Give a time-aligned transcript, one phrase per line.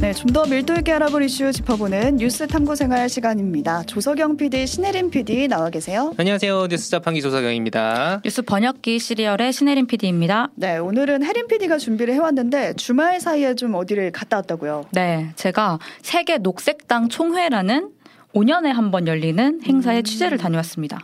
[0.00, 3.82] 네, 좀 더 밀도 있게 알아볼 이슈 짚어보는 뉴스 탐구 생활 시간입니다.
[3.84, 6.12] 조석영 PD, 신혜림 PD 나와 계세요.
[6.16, 6.68] 안녕하세요.
[6.68, 8.20] 뉴스 자판기 조석영입니다.
[8.24, 10.50] 뉴스 번역기 시리얼의 신혜림 PD입니다.
[10.54, 14.84] 네, 오늘은 혜림 PD가 준비를 해왔는데 주말 사이에 좀 어디를 갔다 왔다고요?
[14.92, 17.90] 네, 제가 세계 녹색당 총회라는
[18.34, 20.04] 5년에 한 번 열리는 행사에 음.
[20.04, 21.00] 취재를 다녀왔습니다.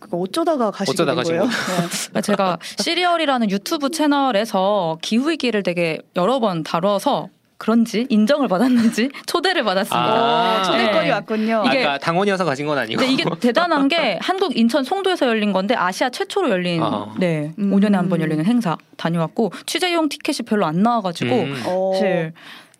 [0.00, 1.48] 그거 어쩌다가 가시게 어쩌다 된 거예요?
[2.12, 2.20] 네.
[2.20, 7.28] 제가 시리얼이라는 유튜브 채널에서 기후 위기를 되게 여러 번 다뤄서
[7.58, 9.98] 그런지 인정을 받았는지 초대를 받았습니다.
[9.98, 10.60] 아.
[10.60, 11.10] 오, 초대권이 네.
[11.10, 11.64] 왔군요.
[11.66, 12.98] 이게- 아까 당원이어서 가신 건 아니고.
[13.00, 17.12] 근데 이게 대단한 게 한국 인천 송도에서 열린 건데 아시아 최초로 열린 아.
[17.18, 17.70] 네 음.
[17.72, 21.62] 5년에 한 번 열리는 행사 다녀왔고 취재용 티켓이 별로 안 나와가지고 음.
[21.66, 22.32] 어, 사실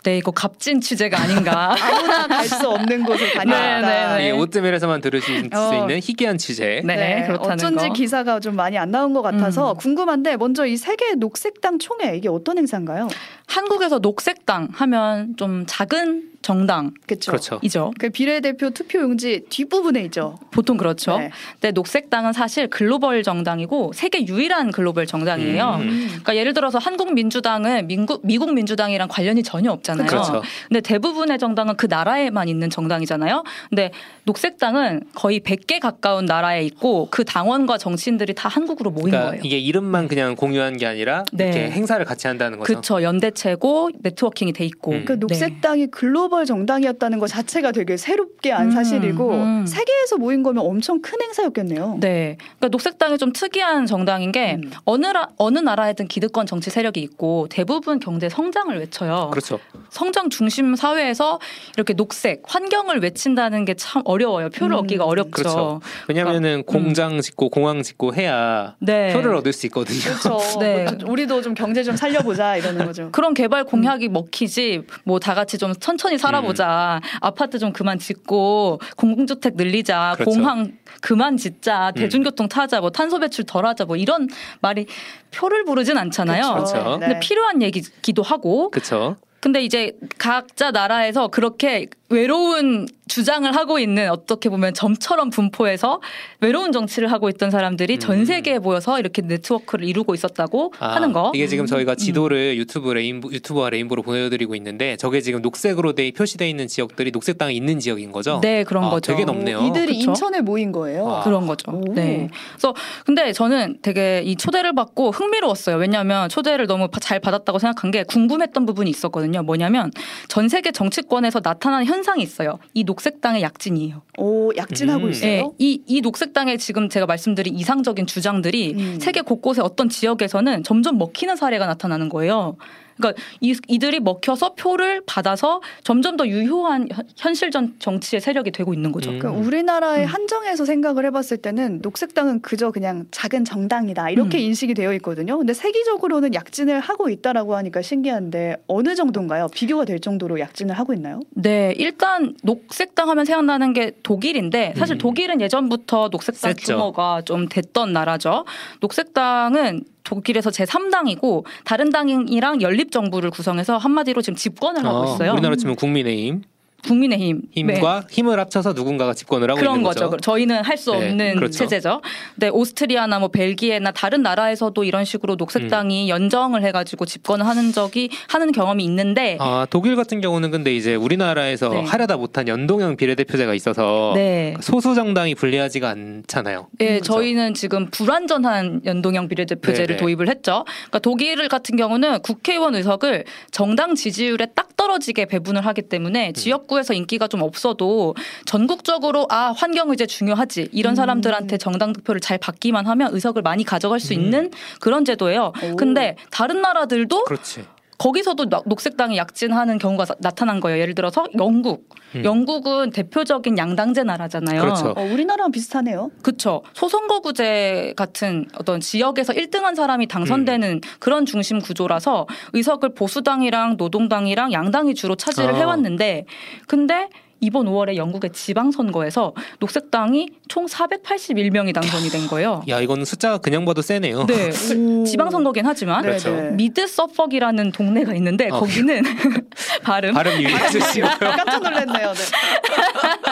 [0.05, 1.75] 네 이거 값진 취재가 아닌가.
[1.81, 3.81] 아무나 갈 수 없는 곳을 다녀왔다.
[3.81, 5.75] 네, 네, 이게 오뜨밀에서만 들으실 수 어.
[5.75, 6.81] 있는 희귀한 취재.
[6.85, 7.93] 네, 그렇다는 어쩐지 거.
[7.95, 9.77] 기사가 좀 많이 안 나온 것 같아서 음.
[9.77, 13.09] 궁금한데 먼저 이 세계 녹색당 총회 이게 어떤 행사인가요?
[13.47, 17.31] 한국에서 녹색당 하면 좀 작은 정당이죠.
[17.31, 17.93] 그렇죠.
[17.99, 20.39] 그 비례대표 투표 용지 뒷부분에 있죠.
[20.51, 21.19] 보통 그렇죠.
[21.19, 21.31] 네.
[21.53, 25.79] 근데 녹색당은 사실 글로벌 정당이고 세계 유일한 글로벌 정당이에요.
[25.81, 26.07] 음.
[26.09, 30.07] 그러니까 예를 들어서 한국 민주당은 민국, 미국 민주당이랑 관련이 전혀 없잖아요.
[30.07, 30.43] 그렇죠.
[30.69, 33.45] 근데 대부분의 정당은 그 나라에만 있는 정당이잖아요.
[33.69, 33.91] 근데
[34.25, 39.43] 녹색당은 거의 100개 가까운 나라에 있고 그 당원과 정치인들이 다 한국으로 모인 그러니까 거예요.
[39.45, 41.45] 이게 이름만 그냥 공유한 게 아니라 네.
[41.45, 42.67] 이렇게 행사를 같이 한다는 거죠.
[42.67, 43.03] 그렇죠.
[43.03, 44.93] 연대체고 네트워킹이 돼 있고.
[44.93, 45.05] 음.
[45.05, 49.67] 그 녹색당이 글로벌 정당이었다는 것 자체가 되게 새롭게 안 음, 사실이고 음.
[49.67, 51.99] 세계에서 모인 거면 엄청 큰 행사였겠네요.
[52.01, 52.37] 네.
[52.59, 54.71] 그러니까 녹색당이 좀 특이한 정당인 게 음.
[54.85, 59.31] 어느 라, 어느 나라에든 기득권 정치 세력이 있고 대부분 경제 성장을 외쳐요.
[59.31, 59.59] 그렇죠.
[59.91, 61.39] 성장 중심 사회에서
[61.77, 64.51] 이렇게 녹색, 환경을 외친다는 게 참 어려워요.
[64.51, 65.31] 표를 음, 얻기가 어렵죠.
[65.31, 65.81] 그렇죠.
[66.09, 69.13] 왜냐하면은 공장 짓고 공항 짓고 해야 네.
[69.13, 70.01] 표를 얻을 수 있거든요.
[70.01, 70.39] 그렇죠.
[70.59, 70.85] 네.
[70.85, 73.09] 뭐 우리도 좀 경제 좀 살려보자 이러는 거죠.
[73.13, 79.57] 그런 개발 공약이 먹히지 뭐 다 같이 좀 천천히 살아보자 아파트 좀 그만 짓고 공공주택
[79.57, 80.31] 늘리자 그렇죠.
[80.31, 81.95] 공항 그만 짓자 음.
[81.95, 84.29] 대중교통 타자 뭐 탄소 배출 덜하자 뭐 이런
[84.61, 84.87] 말이
[85.31, 86.55] 표를 부르진 않잖아요.
[86.55, 86.99] 그렇죠.
[87.01, 87.07] 네.
[87.07, 89.17] 근데 필요한 얘기기도 하고 그렇죠.
[89.41, 96.01] 근데 이제 각자 나라에서 그렇게 외로운 주장을 하고 있는 어떻게 보면 점처럼 분포해서
[96.41, 98.25] 외로운 정치를 하고 있던 사람들이 전 음.
[98.25, 101.33] 세계에 모여서 이렇게 네트워크를 이루고 있었다고 아, 하는 거.
[101.35, 101.67] 이게 지금 음.
[101.67, 107.11] 저희가 지도를 유튜브 레인보 유튜브와 레인보로 보여드리고 있는데 저게 지금 녹색으로 돼 표시돼 있는 지역들이
[107.11, 108.41] 녹색당이 있는 지역인 거죠.
[108.43, 109.13] 네, 그런 아, 거죠.
[109.13, 109.67] 되게 넓네요.
[109.69, 110.11] 이들이 그쵸?
[110.11, 111.09] 인천에 모인 거예요.
[111.09, 111.23] 아.
[111.25, 111.71] 그런 거죠.
[111.73, 111.83] 오.
[111.95, 112.29] 네.
[112.53, 112.75] 그래서
[113.07, 115.77] 근데 저는 되게 이 초대를 받고 흥미로웠어요.
[115.77, 119.43] 왜냐하면 초대를 너무 바- 잘 받았다고 생각한 게 궁금했던 부분이 있었거든요.
[119.43, 119.91] 뭐냐면
[120.29, 122.59] 전 세계 정치권에서 나타나는 현 상이 있어요.
[122.75, 124.03] 이 녹색당의 약진이에요.
[124.19, 125.11] 오 약진하고 음.
[125.11, 125.31] 있어요.
[125.31, 128.99] 네, 이, 이 녹색당의 지금 제가 말씀드린 이상적인 주장들이 음.
[129.01, 132.57] 세계 곳곳의 어떤 지역에서는 점점 먹히는 사례가 나타나는 거예요.
[132.99, 138.93] 그러니까 이, 이들이 먹혀서 표를 받아서 점점 더 유효한 현- 현실전 정치의 세력이 되고 있는
[138.93, 139.11] 거죠.
[139.11, 139.19] 음.
[139.19, 140.07] 그 우리나라의 음.
[140.07, 144.43] 한정에서 생각을 해봤을 때는 녹색당은 그저 그냥 작은 정당이다 이렇게 음.
[144.43, 145.39] 인식이 되어 있거든요.
[145.39, 149.47] 근데 세계적으로는 약진을 하고 있다라고 하니까 신기한데 어느 정도인가요?
[149.55, 151.21] 비교가 될 정도로 약진을 하고 있나요?
[151.31, 154.99] 네, 일단 녹색당 하면 생각나는 게 독일인데 사실 음.
[154.99, 156.55] 독일은 예전부터 녹색당.
[156.59, 158.45] 규모가 좀 됐던 나라죠.
[158.81, 165.33] 녹색당은 독일에서 제 3당이고 다른 당이랑 연립 정부를 구성해서 한마디로 지금 집권을 하고 어, 있어요.
[165.33, 166.43] 우리나라 치면 국민의힘
[166.85, 167.75] 국민의힘 네.
[167.75, 170.11] 힘과 힘을 합쳐서 누군가가 집권을 하고 그런 있는 거죠.
[170.11, 170.21] 거죠.
[170.21, 171.59] 저희는 할수 네, 없는 그렇죠.
[171.59, 172.01] 체제죠.
[172.37, 176.09] 네, 오스트리아나 뭐 벨기에나 다른 나라에서도 이런 식으로 녹색당이 음.
[176.09, 181.71] 연정을 해가지고 집권을 하는 적이 하는 경험이 있는데, 아, 독일 같은 경우는 근데 이제 우리나라에서
[181.71, 181.83] 네.
[181.83, 186.69] 하려다 못한 연동형 비례대표제가 있어서 네, 소수 정당이 불리하지가 않잖아요.
[186.81, 187.15] 예, 그렇죠.
[187.15, 189.99] 저희는 지금 불완전한 연동형 비례대표제를 네네.
[189.99, 190.65] 도입을 했죠.
[190.67, 195.89] 그러니까 독일 같은 경우는 국회의원 의석을 정당 지지율에 딱 떨어지게 배분을 하기 음.
[195.89, 198.15] 때문에 지역구에서 인기가 좀 없어도
[198.47, 200.97] 전국적으로 아 환경 의제 중요하지 이런 음.
[200.97, 204.21] 사람들한테 정당 득표를 잘 받기만 하면 의석을 많이 가져갈 수 음.
[204.21, 204.51] 있는
[204.81, 205.53] 그런 제도예요.
[205.63, 205.77] 오.
[205.77, 207.65] 근데 다른 나라들도 그렇지.
[207.99, 210.81] 거기서도 나- 녹색당이 약진하는 경우가 사- 나타난 거예요.
[210.81, 211.89] 예를 들어서 영국.
[212.15, 212.25] 음.
[212.25, 214.61] 영국은 대표적인 양당제 나라잖아요.
[214.63, 214.95] 그렇죠.
[214.97, 216.11] 어, 우리나라랑 비슷하네요.
[216.23, 216.63] 그쵸.
[216.75, 220.81] 소선거구제 같은 어떤 지역에서 1등한 사람이 당선되는 음.
[221.01, 225.57] 그런 중심 구조라서 의석을 보수당이랑 노동당이랑 양당이 주로 차지를 아.
[225.57, 226.25] 해왔는데
[226.67, 227.09] 근데
[227.41, 232.63] 이번 5월에 영국의 지방선거에서 녹색당이 총 481명이 당선이 된 거예요.
[232.69, 234.27] 야, 이건 숫자가 그냥 봐도 세네요.
[234.27, 234.51] 네.
[234.77, 235.05] 오.
[235.05, 236.31] 지방선거긴 하지만 네, 그렇죠.
[236.35, 236.51] 네.
[236.53, 238.59] 미드 서퍽이라는 동네가 있는데 어.
[238.59, 239.03] 거기는
[239.83, 240.15] 발음.
[240.15, 241.11] 발음 유의해 주시고요.
[241.21, 242.13] 깜짝 놀랐네요.
[242.13, 242.25] 네.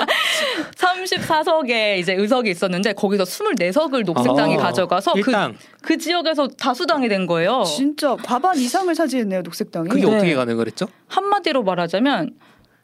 [0.77, 5.57] 34석의 이제 의석이 있었는데 거기서 24석을 녹색당이 어, 가져가서 그, 일당.
[5.83, 7.65] 그 지역에서 다수당이 된 거예요.
[7.65, 9.89] 진짜 과반 이상을 차지했네요 녹색당이.
[9.89, 10.15] 그게 네.
[10.15, 10.87] 어떻게 가능을 했죠?
[11.09, 12.31] 한마디로 말하자면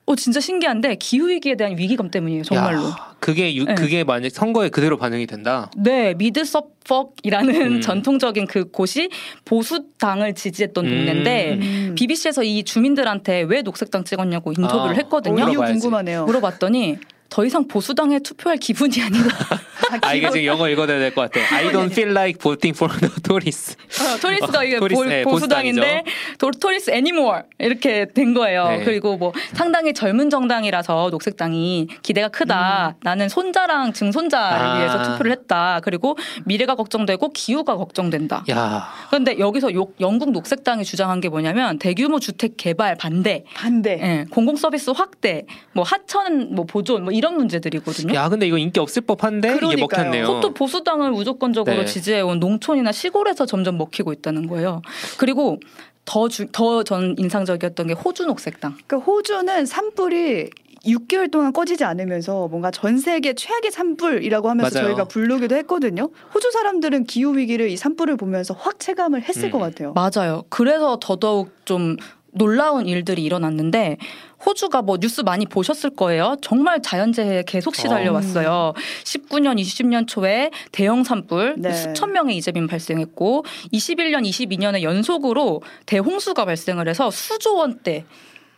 [0.04, 2.84] 어 진짜 신기한데 기후 위기에 대한 위기감 때문이에요 정말로.
[2.88, 3.74] 야, 그게 유, 네.
[3.74, 5.70] 그게 만약 선거에 그대로 반영이 된다.
[5.76, 7.80] 네, 미드 서퍽이라는 음.
[7.82, 9.10] 전통적인 그 곳이
[9.44, 10.90] 보수 당을 지지했던 음.
[10.90, 11.94] 동네인데 음.
[11.96, 15.38] BBC에서 이 주민들한테 왜 녹색당 찍었냐고 인터뷰를 아, 했거든요.
[15.38, 15.72] 이유 물어봐야지.
[15.80, 16.24] 궁금하네요.
[16.24, 16.98] 물어봤더니
[17.32, 19.34] 더 이상 보수당에 투표할 기분이 아니다.
[20.02, 21.54] 아 이게 지금 영어 읽어야 될 것 같아.
[21.56, 23.74] I don't feel like voting for the Tories.
[23.76, 26.04] 어, Tories가 이게 Tories, 보, 네, 보수당인데
[26.38, 28.68] 도, Tories anymore 이렇게 된 거예요.
[28.68, 28.84] 네.
[28.84, 32.96] 그리고 뭐 상당히 젊은 정당이라서 녹색당이 기대가 크다.
[33.02, 34.76] 나는 손자랑 증손자를 아.
[34.76, 35.80] 위해서 투표를 했다.
[35.82, 38.44] 그리고 미래가 걱정되고 기후가 걱정된다.
[38.50, 43.92] 야, 그런데 여기서 요- 영국 녹색당이 주장한 게 뭐냐면 대규모 주택 개발 반대, 반대.
[44.02, 48.14] 예, 공공 서비스 확대, 뭐 하천 뭐 보존 뭐 이런 문제들이거든요.
[48.14, 49.86] 야 근데 이거 인기 없을 법한데 이게 그러니까요.
[49.86, 50.26] 먹혔네요.
[50.26, 51.84] 그것도 보수당을 무조건적으로 네.
[51.84, 54.82] 지지해온 농촌이나 시골에서 점점 먹히고 있다는 거예요.
[55.18, 55.60] 그리고
[56.04, 58.76] 더전 인상적이었던 게 호주 녹색당.
[58.86, 60.50] 그러니까 호주는 산불이
[60.84, 64.88] 6개월 동안 꺼지지 않으면서 뭔가 전 세계 최악의 산불이라고 하면서 맞아요.
[64.88, 66.10] 저희가 부르기도 했거든요.
[66.34, 69.50] 호주 사람들은 기후 위기를 이 산불을 보면서 확 체감을 했을 음.
[69.52, 69.92] 것 같아요.
[69.92, 70.42] 맞아요.
[70.48, 71.96] 그래서 더더욱 좀
[72.32, 73.98] 놀라운 일들이 일어났는데
[74.44, 76.36] 호주가 뭐 뉴스 많이 보셨을 거예요.
[76.42, 78.72] 정말 자연재해에 계속 시달려 왔어요.
[79.04, 81.72] 19년, 20년 초에 대형 산불 네.
[81.72, 88.04] 수천 명의 이재민 발생했고 21년, 22년에 연속으로 대홍수가 발생을 해서 수조 원대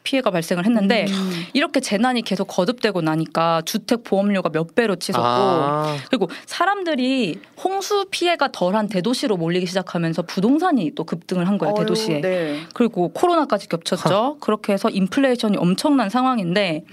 [0.04, 1.46] 피해가 발생을 했는데 음.
[1.54, 8.52] 이렇게 재난이 계속 거듭되고 나니까 주택 보험료가 몇 배로 치솟고 아, 그리고 사람들이 홍수 피해가
[8.52, 12.20] 덜한 대도시로 몰리기 시작하면서 부동산이 또 급등을 한 거예요 어휴, 대도시에.
[12.20, 12.60] 네.
[12.74, 14.36] 그리고 코로나까지 겹쳤죠.
[14.40, 16.84] 그렇게 해서 인플레이션이 엄청난 상황인데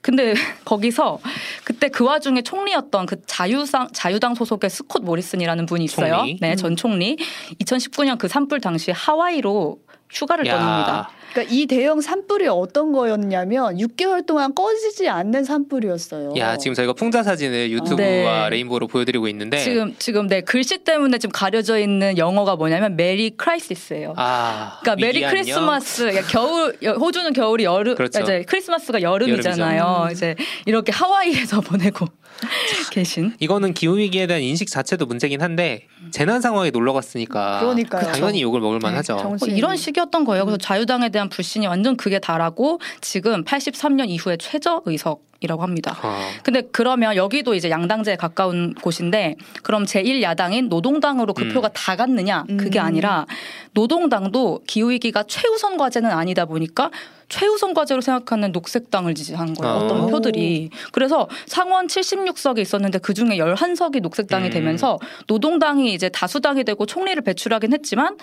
[0.00, 0.34] 근데
[0.64, 1.18] 거기서
[1.64, 6.18] 그때 그 와중에 총리였던 그 자유상 자유당 소속의 스콧 모리슨이라는 분이 있어요.
[6.18, 6.38] 총리?
[6.40, 7.16] 네, 전 총리.
[7.60, 9.78] 2019년 그 산불 당시 하와이로
[10.12, 10.58] 휴가를 야.
[10.58, 11.10] 떠납니다.
[11.32, 16.34] 그러니까 이 대형 산불이 어떤 거였냐면 6개월 동안 꺼지지 않는 산불이었어요.
[16.36, 18.48] 야 지금 저희가 풍자 사진을 유튜브와 네.
[18.50, 24.12] 레인보우로 보여드리고 있는데 지금 지금 네 글씨 때문에 지금 가려져 있는 영어가 뭐냐면 Merry Crisis예요.
[24.18, 25.22] 아, 그러니까 Merry?
[25.22, 28.20] 크리스마스 그러니까 겨울 여- 호주는 겨울이 여름 그렇죠.
[28.20, 29.80] 이제 크리스마스가 여름이잖아요.
[30.02, 30.12] 여름이죠.
[30.12, 30.34] 이제
[30.66, 32.06] 이렇게 하와이에서 보내고
[32.90, 38.12] 계신 이거는 기후 위기에 대한 인식 자체도 문제긴 한데 재난 상황에 놀러 갔으니까 그러니까요.
[38.12, 39.16] 당연히 욕을 먹을 네, 만하죠.
[39.18, 40.44] 정- 뭐 이런 시기였던 거예요.
[40.44, 40.46] 음.
[40.46, 45.98] 그래서 자유당에 대한 불신이 완전 극에 달하고 지금 83년 이후에 최저 의석 이라고 합니다.
[46.04, 46.20] 어.
[46.44, 49.34] 근데 그러면 여기도 이제 양당제에 가까운 곳인데
[49.64, 51.52] 그럼 제1야당인 노동당으로 그 음.
[51.52, 52.44] 표가 다 갔느냐?
[52.58, 52.84] 그게 음.
[52.84, 53.26] 아니라
[53.72, 56.90] 노동당도 기후 위기가 최우선 과제는 아니다 보니까
[57.32, 59.76] 최우선 과제로 생각하는 녹색당을 지지한 거예요.
[59.76, 60.06] 어떤 어.
[60.08, 60.68] 표들이.
[60.92, 64.50] 그래서 상원 76석이 있었는데 그 중에 11석이 녹색당이 음.
[64.50, 64.98] 되면서
[65.28, 68.18] 노동당이 이제 다수당이 되고 총리를 배출하긴 했지만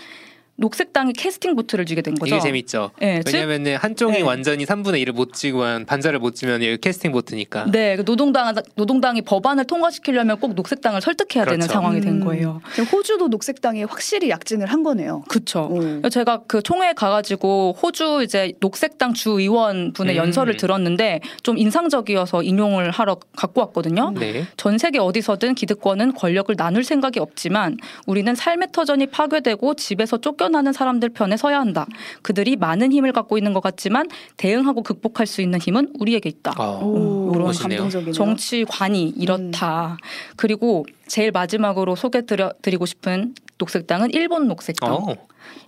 [0.59, 2.35] 녹색당이 캐스팅 보트를 주게 된 거죠.
[2.35, 2.91] 이게 재밌죠.
[3.00, 4.21] 네, 즉- 왜냐면은 한쪽이 네.
[4.21, 7.65] 완전히 3분의 1을 못 찍으면 반자를 못 찍으면 이게 캐스팅 보트니까.
[7.71, 11.73] 네, 그 노동당 노동당이 법안을 통과시키려면 꼭 녹색당을 설득해야 되는 그렇죠.
[11.73, 12.25] 상황이 된 음.
[12.25, 12.61] 거예요.
[12.75, 15.23] 지금 호주도 녹색당이 확실히 약진을 한 거네요.
[15.29, 15.69] 그렇죠.
[15.71, 16.09] 오.
[16.09, 20.25] 제가 그 총회에 가가지고 호주 이제 녹색당 주 의원 분의 음.
[20.25, 24.11] 연설을 들었는데 좀 인상적이어서 인용을 하러 갖고 왔거든요.
[24.19, 24.45] 네.
[24.57, 30.73] 전 세계 어디서든 기득권은 권력을 나눌 생각이 없지만 우리는 삶의 터전이 파괴되고 집에서 쫓겨 나는
[30.73, 31.85] 사람들 편에 서야 한다.
[32.21, 34.07] 그들이 많은 힘을 갖고 있는 것 같지만
[34.37, 36.53] 대응하고 극복할 수 있는 힘은 우리에게 있다.
[36.57, 36.81] 어.
[36.83, 37.79] 오, 멋있네요.
[37.79, 38.13] 감동적이네요.
[38.13, 39.97] 정치관이 이렇다.
[40.35, 44.94] 그리고 제일 마지막으로 소개드리고 싶은 녹색당은 일본 녹색당.
[44.94, 45.16] 어.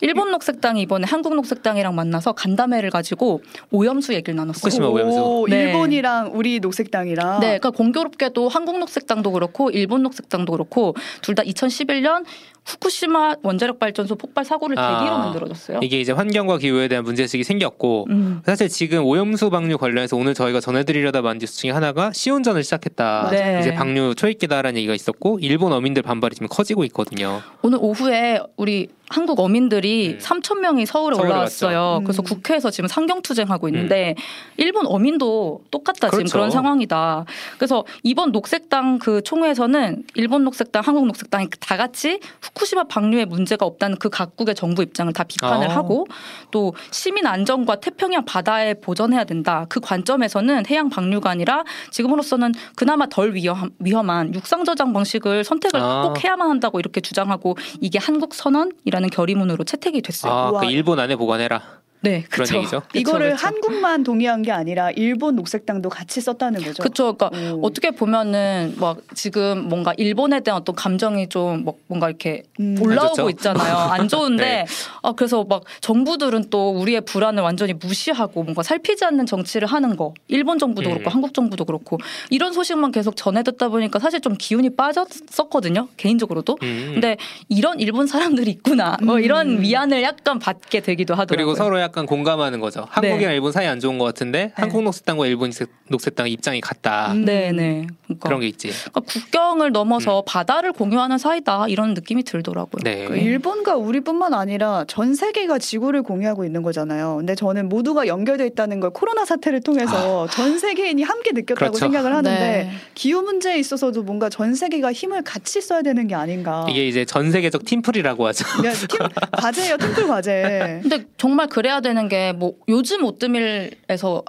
[0.01, 4.59] 일본 녹색당이 이번에 한국 녹색당이랑 만나서 간담회를 가지고 오염수 얘기를 나눴어요.
[4.59, 5.19] 후쿠시마 오염수.
[5.19, 5.63] 오, 네.
[5.63, 12.25] 일본이랑 우리 녹색당이랑 네, 그러니까 공교롭게도 한국 녹색당도 그렇고 일본 녹색당도 그렇고 둘 다 2011년
[12.65, 15.79] 후쿠시마 원자력 발전소 폭발 사고를 아, 계기로 만들어졌어요.
[15.81, 18.41] 이게 이제 환경과 기후에 대한 문제의식이 생겼고 음.
[18.45, 23.29] 사실 지금 오염수 방류 관련해서 오늘 저희가 전해드리려다 만 뉴스 중에 하나가 시운전을 시작했다.
[23.31, 23.59] 네.
[23.61, 27.41] 이제 방류 초입기다라는 얘기가 있었고 일본 어민들 반발이 지금 커지고 있거든요.
[27.61, 30.19] 오늘 오후에 우리 한국 어민들이 음.
[30.19, 31.97] 3천 명이 서울에 서울에 올라왔어요.
[31.99, 32.03] 음.
[32.05, 34.15] 그래서 국회에서 지금 상경 투쟁하고 있는데
[34.55, 36.31] 일본 어민도 똑같다 지금 그렇죠.
[36.31, 37.25] 그런 상황이다.
[37.57, 43.97] 그래서 이번 녹색당 그 총회에서는 일본 녹색당, 한국 녹색당이 다 같이 후쿠시마 방류에 문제가 없다는
[43.97, 45.75] 그 각국의 정부 입장을 다 비판을 아.
[45.75, 46.07] 하고
[46.51, 49.65] 또 시민 안전과 태평양 바다에 보전해야 된다.
[49.67, 55.79] 그 관점에서는 해양 방류가 아니라 지금으로서는 그나마 덜 위험, 위험한 육상 저장 방식 을 선택을
[55.79, 56.03] 아.
[56.03, 60.33] 꼭 해야만 한다고 이렇게 주장하고 이게 한국 선언이라는 결의문으로 채택이 됐어요.
[60.33, 60.59] 아.
[60.59, 61.80] 그 일본 안에 보관해라.
[62.01, 62.57] 네, 그런 그쵸.
[62.57, 62.79] 얘기죠.
[62.91, 63.47] 그쵸, 이거를 그쵸.
[63.47, 66.81] 한국만 동의한 게 아니라 일본 녹색당도 같이 썼다는 거죠.
[66.83, 67.13] 그쵸.
[67.15, 67.61] 그러니까 오.
[67.65, 72.75] 어떻게 보면은 막 지금 뭔가 일본에 대한 어떤 감정이 좀 뭐- 뭔가 이렇게 음.
[72.79, 73.29] 안 올라오고?
[73.29, 73.75] 있잖아요.
[73.75, 74.65] 안 좋은데 네.
[75.03, 80.13] 아 그래서 막 정부들은 또 우리의 불안을 완전히 무시하고 뭔가 살피지 않는 정치를 하는 거.
[80.27, 80.93] 일본 정부도 음.
[80.95, 81.97] 그렇고 한국 정부도 그렇고
[82.31, 85.87] 이런 소식만 계속 전해 듣다 보니까 사실 좀 기운이 빠졌었거든요.
[85.97, 86.57] 개인적으로도.
[86.63, 86.91] 음.
[86.93, 87.17] 근데
[87.47, 88.97] 이런 일본 사람들이 있구나.
[89.03, 89.23] 뭐 음.
[89.23, 91.45] 이런 위안을 약간 받게 되기도 하더라고요.
[91.45, 92.87] 그리고 서로 약간 공감하는 거죠.
[92.89, 93.35] 한국이랑 네.
[93.35, 97.11] 일본 사이 안 좋은 것 같은데 한국 녹색당과 일본 녹색- 녹색당의 입장이 같다.
[97.11, 97.25] 음.
[97.25, 97.87] 네네.
[98.05, 98.69] 그러니까, 그런 게 있지.
[98.69, 102.81] 그러니까 국경을 넘어서 바다를 공유하는 사이다 이런 느낌이 들더라고요.
[102.83, 103.05] 네.
[103.07, 107.17] 그 일본과 우리뿐만 아니라 전 세계가 지구를 공유하고 있는 거잖아요.
[107.17, 111.67] 근데 저는 모두가 연결돼 있다는 걸 코로나 사태를 통해서 전 세계인이 함께 느꼈다고 아.
[111.69, 111.79] 그렇죠.
[111.79, 112.71] 생각을 하는데 네.
[112.95, 116.65] 기후 문제에 있어서도 뭔가 전 세계가 힘을 같이 써야 되는 게 아닌가.
[116.69, 118.45] 이게 이제 전 세계적 팀플이라고 하죠.
[118.55, 118.99] 그냥 팀
[119.31, 120.79] 과제예요, 팀플 과제.
[120.81, 124.23] 근데 정말 그래야 되는 게 뭐 요즘 오뜨밀에서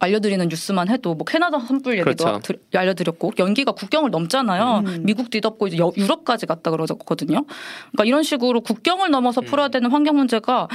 [0.00, 2.38] 알려드리는 뉴스만 해도 뭐 캐나다 산불 얘기도 그렇죠.
[2.40, 4.84] 드- 알려드렸고 연기가 국경을 넘잖아요.
[4.86, 5.02] 음.
[5.04, 7.44] 미국 뒤덮고 이제 여- 유럽까지 갔다 그러거든요.
[7.44, 9.46] 그러니까 이런 식으로 국경을 넘어서 음.
[9.46, 10.68] 풀어야 되는 환경 문제가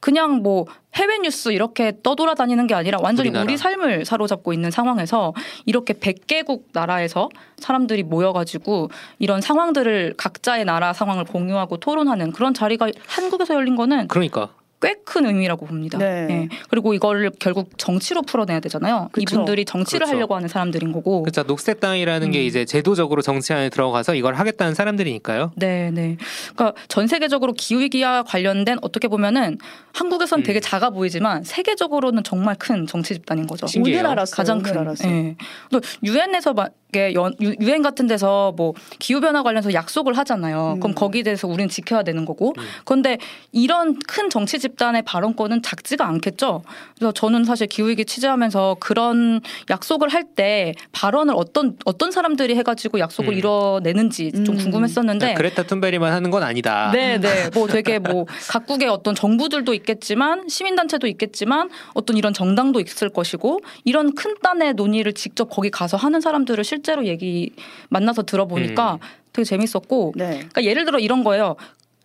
[0.00, 3.42] 그냥 뭐 해외 뉴스 이렇게 떠돌아다니는 게 아니라 완전히 우리나라.
[3.44, 5.34] 우리 삶을 사로잡고 있는 상황에서
[5.66, 13.54] 이렇게 100개국 나라에서 사람들이 모여가지고 이런 상황들을 각자의 나라 상황을 공유하고 토론하는 그런 자리가 한국에서
[13.54, 15.96] 열린 거는 그러니까 꽤 큰 의미라고 봅니다.
[15.96, 16.26] 네.
[16.30, 16.48] 예.
[16.68, 19.08] 그리고 이거를 결국 정치로 풀어내야 되잖아요.
[19.12, 19.36] 그쵸.
[19.36, 20.16] 이분들이 정치를 그렇죠.
[20.16, 21.22] 하려고 하는 사람들인 거고.
[21.22, 21.44] 그렇죠.
[21.44, 22.44] 녹색당이라는 게 음.
[22.44, 25.52] 이제 제도적으로 정치 안에 들어가서 이걸 하겠다는 사람들이니까요.
[25.56, 26.18] 네, 네.
[26.54, 29.56] 그러니까 전 세계적으로 기후 위기와 관련된 어떻게 보면은
[29.94, 30.42] 한국에선 음.
[30.44, 33.66] 되게 작아 보이지만 세계적으로는 정말 큰 정치 집단인 거죠.
[33.66, 34.00] 신기해요.
[34.00, 34.36] 오늘 알았어요.
[34.36, 34.80] 가장 오늘 큰.
[34.80, 35.10] 알았어요.
[35.10, 35.36] 예.
[35.72, 36.52] 또 유엔에서
[36.88, 37.14] 막게
[37.60, 40.74] 유엔 같은 데서 뭐 기후 변화 관련해서 약속을 하잖아요.
[40.76, 40.80] 음.
[40.80, 42.54] 그럼 거기에 대해서 우리는 지켜야 되는 거고.
[42.56, 42.62] 음.
[42.84, 43.18] 그런데
[43.52, 46.62] 이런 큰 정치 집단의 발언권은 작지가 않겠죠.
[46.96, 49.40] 그래서 저는 사실 기후 위기 취재하면서 그런
[49.70, 53.38] 약속을 할 때 발언을 어떤 어떤 사람들이 해가지고 약속을 음.
[53.38, 54.56] 이뤄내는지 좀 음.
[54.56, 55.34] 궁금했었는데.
[55.34, 56.90] 그레타 툰베리만 하는 건 아니다.
[56.92, 57.48] 네, 네.
[57.54, 64.14] 뭐 되게 뭐 각국의 어떤 정부들도 있겠지만 시민단체도 있겠지만 어떤 이런 정당도 있을 것이고 이런
[64.14, 67.50] 큰 단의 논의를 직접 거기 가서 하는 사람들을 실 제로 얘기
[67.88, 68.98] 만나서 들어보니까 음.
[69.32, 70.30] 되게 재밌었고 네.
[70.30, 71.56] 그러니까 예를 들어 이런 거예요.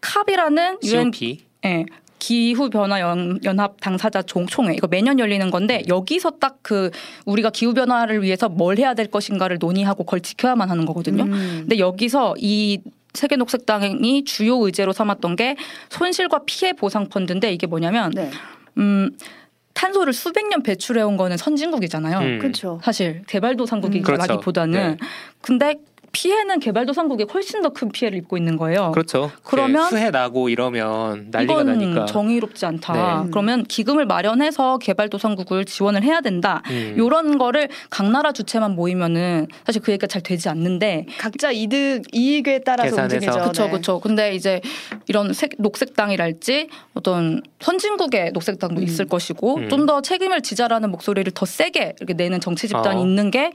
[0.02, 1.12] 캅이라는 유엔.
[1.66, 1.86] 예.
[2.20, 6.90] 기후 변화 연, 연합 당사자 종- 총회 이거 매년 열리는 건데 여기서 딱 그
[7.26, 11.24] 우리가 기후 변화를 위해서 뭘 해야 될 것인가를 논의하고 그걸 지켜야만 하는 거거든요.
[11.24, 11.58] 음.
[11.62, 12.80] 근데 여기서 이
[13.14, 15.58] 세계 녹색당이 주요 의제로 삼았던 게
[15.90, 18.32] 손실과 피해 보상 펀드인데 이게 뭐냐면 네.
[18.78, 19.12] 음
[19.84, 22.20] 탄소를 수백 년 배출해 온 거는 선진국이잖아요.
[22.20, 22.40] 음.
[22.40, 22.80] 그렇죠.
[22.82, 25.14] 사실 개발도상국이라기보다는 음, 그렇죠.
[25.42, 25.76] 근데
[26.14, 28.92] 피해는 개발도상국이 훨씬 더 큰 피해를 입고 있는 거예요.
[28.92, 29.32] 그렇죠.
[29.44, 32.06] 그러면 수해 나고 이러면 난리가 이건 나니까.
[32.06, 33.24] 정의롭지 않다.
[33.24, 33.30] 네.
[33.32, 36.62] 그러면 기금을 마련해서 개발도상국을 지원을 해야 된다.
[36.70, 36.94] 음.
[36.98, 42.60] 요런 거를 각 나라 주체만 모이면은 사실 그 얘기가 잘 되지 않는데 각자 이득 이익에
[42.60, 43.16] 따라서 계산해서.
[43.16, 43.40] 움직이죠.
[43.42, 43.70] 그렇죠, 네.
[43.72, 44.00] 그렇죠.
[44.00, 44.62] 근데 이제
[45.08, 48.84] 이런 색, 녹색당이랄지 어떤 선진국의 녹색당도 음.
[48.84, 49.70] 있을 것이고 음.
[49.70, 53.04] 좀더 책임을 지자라는 목소리를 더 세게 이렇게 내는 정치 집단이 어.
[53.04, 53.52] 있는 게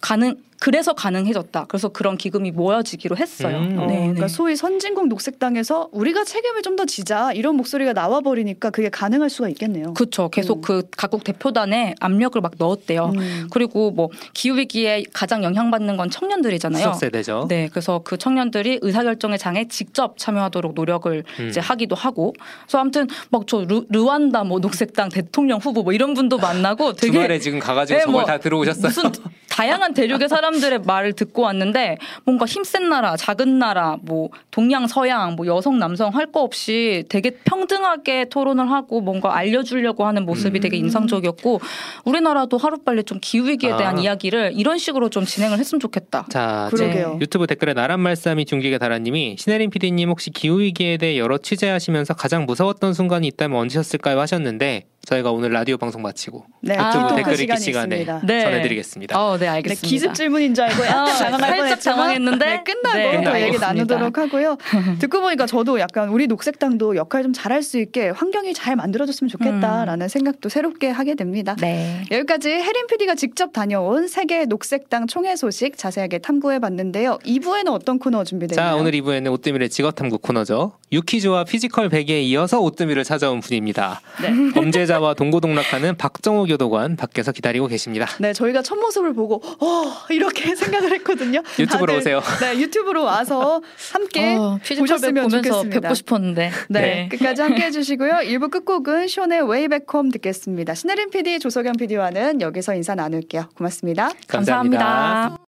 [0.00, 0.36] 가능.
[0.58, 1.66] 그래서 가능해졌다.
[1.68, 3.58] 그래서 그런 기금이 모여지기로 했어요.
[3.58, 3.78] 음.
[3.78, 4.28] 어, 네, 그러니까 네.
[4.28, 9.48] 소위 선진국 녹색당에서 우리가 책임을 좀 더 지자 이런 목소리가 나와 버리니까 그게 가능할 수가
[9.50, 9.92] 있겠네요.
[9.94, 10.28] 그렇죠.
[10.30, 10.60] 계속 음.
[10.62, 13.12] 그 각국 대표단에 압력을 막 넣었대요.
[13.16, 13.48] 음.
[13.50, 16.82] 그리고 뭐 기후 위기에 가장 영향받는 건 청년들이잖아요.
[16.82, 17.46] 수석 세대죠.
[17.48, 21.48] 네, 그래서 그 청년들이 의사결정의 장에 직접 참여하도록 노력을 음.
[21.48, 22.34] 이제 하기도 하고,
[22.64, 27.38] 그래서 아무튼 막 저 르완다 뭐 녹색당 대통령 후보 뭐 이런 분도 만나고 되게 주말에
[27.38, 28.88] 지금 가가지고 네, 저걸 뭐다 들어오셨어요.
[28.88, 29.12] 무슨
[29.56, 35.46] 다양한 대륙의 사람들의 말을 듣고 왔는데 뭔가 힘센 나라, 작은 나라, 뭐 동양, 서양, 뭐
[35.46, 40.60] 여성, 남성 할 거 없이 되게 평등하게 토론을 하고 뭔가 알려주려고 하는 모습이 음.
[40.60, 41.60] 되게 인상적이었고
[42.04, 44.00] 우리나라도 하루빨리 좀 기후 위기에 대한 아.
[44.00, 46.26] 이야기를 이런 식으로 좀 진행을 했으면 좋겠다.
[46.28, 47.12] 자, 그러게요.
[47.12, 52.14] 제 유튜브 댓글에 나란 말씀이 중기계 다라님이 신혜림 PD님 혹시 기후 위기에 대해 여러 취재하시면서
[52.14, 57.16] 가장 무서웠던 순간이 있다면 언제셨을까요 하셨는데 저희가 오늘 라디오 방송 마치고 네, 아, 유튜브 틱톡
[57.16, 58.26] 댓글 읽기 시간에 있습니다.
[58.26, 58.42] 네.
[58.42, 59.20] 전해드리겠습니다.
[59.24, 59.88] 어, 네, 네, 알겠습니다.
[59.88, 63.66] 기습 질문인 줄 알고 약간 아, 당황할 뻔했지만 당황했는데 네, 끝나고 네, 또 얘기 알겠습니다.
[63.68, 64.56] 나누도록 하고요.
[64.98, 70.08] 듣고 보니까 저도 약간 우리 녹색당도 역할 좀 잘할 수 있게 환경이 잘 만들어졌으면 좋겠다라는
[70.08, 71.54] 생각도 새롭게 하게 됩니다.
[71.60, 72.02] 네.
[72.10, 77.18] 여기까지 혜린 PD가 직접 다녀온 세계 녹색당 총회 소식 자세하게 탐구해 봤는데요.
[77.24, 78.76] 2부에는 어떤 코너 준비되어 있나요?
[78.76, 80.72] 자 오늘 2부에는 오뜨밀의 직업 탐구 코너죠.
[80.92, 84.00] 유키즈와 피지컬 백에 이어서 오뜨미를 찾아온 분입니다.
[84.22, 84.52] 네.
[84.52, 88.06] 범죄자와 동고동락하는 박정호 교도관 밖에서 기다리고 계십니다.
[88.20, 91.42] 네, 저희가 첫 모습을 보고 어 이렇게 생각을 했거든요.
[91.58, 92.22] 유튜브로 다들, 오세요.
[92.40, 93.60] 네, 유튜브로 와서
[93.92, 95.80] 함께 어, 피지컬 보셨으면 보면서 좋겠습니다.
[95.80, 96.52] 뵙고 싶었는데.
[96.68, 98.12] 네, 끝까지 함께 해주시고요.
[98.24, 100.74] 1부 끝곡은 숀의 Way Back Home 듣겠습니다.
[100.74, 103.48] 신혜림 PD, 조석영 PD와는 여기서 인사 나눌게요.
[103.56, 104.10] 고맙습니다.
[104.28, 104.78] 감사합니다.
[104.84, 105.38] 감사합니다.